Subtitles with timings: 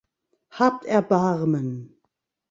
[0.57, 2.01] Habt Erbarmen!